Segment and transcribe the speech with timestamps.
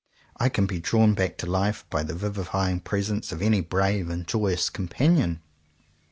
[0.37, 4.25] I can be drawn back to life by the vivifying presence of any brave and
[4.25, 5.41] joyous companion.